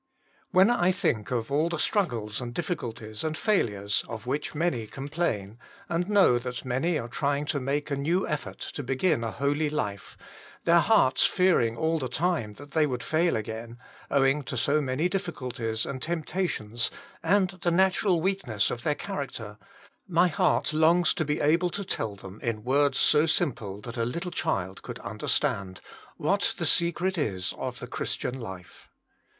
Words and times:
^^ 0.01 0.03
II 0.03 0.31
WHEN 0.49 0.69
I 0.71 0.89
think 0.91 1.29
of 1.29 1.51
all 1.51 1.69
the 1.69 1.77
struggles 1.77 2.41
and 2.41 2.55
difficulties 2.55 3.23
and 3.23 3.37
failures 3.37 4.03
of 4.09 4.25
which 4.25 4.55
many 4.55 4.87
complain, 4.87 5.59
and 5.87 6.09
know 6.09 6.39
that 6.39 6.65
many 6.65 6.97
are 6.97 7.07
trying 7.07 7.45
to 7.45 7.59
make 7.59 7.91
a 7.91 7.95
new 7.95 8.27
effort 8.27 8.57
to 8.61 8.81
begin 8.81 9.23
a 9.23 9.29
holy 9.29 9.69
life, 9.69 10.17
their 10.63 10.79
hearts 10.79 11.25
fearing 11.27 11.77
all 11.77 11.99
the 11.99 12.07
time 12.09 12.53
that 12.53 12.71
they 12.71 12.87
would 12.87 13.03
fail 13.03 13.35
again, 13.35 13.77
owing 14.09 14.41
to 14.45 14.57
so 14.57 14.81
many 14.81 15.07
difficulties 15.07 15.85
and 15.85 16.01
temp 16.01 16.25
tations 16.25 16.89
and 17.21 17.49
the 17.61 17.69
natural 17.69 18.19
weakness 18.19 18.71
of 18.71 18.81
their 18.81 18.95
character, 18.95 19.59
my 20.07 20.29
heart 20.29 20.73
longs 20.73 21.13
to 21.13 21.23
be 21.23 21.39
able 21.39 21.69
to 21.69 21.85
tell 21.85 22.15
them 22.15 22.39
in 22.41 22.63
words 22.63 22.97
so 22.97 23.27
simple 23.27 23.79
that 23.81 23.97
a 23.97 24.05
little 24.05 24.31
child 24.31 24.81
could 24.81 24.97
understand, 25.01 25.79
TObat 26.19 26.55
tbe 26.55 26.65
sectet 26.89 27.19
ia 27.19 27.59
ot 27.61 27.75
tbe 27.75 27.79
Cbtidtfan 27.87 28.39
lite. 28.41 28.87